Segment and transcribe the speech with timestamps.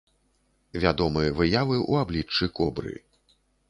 [0.85, 3.01] Вядомы выявы ў абліччы кобры.